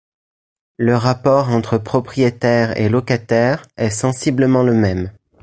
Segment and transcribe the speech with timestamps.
[0.77, 5.11] Le rapport entre propriétaires et locataires est sensiblement le même.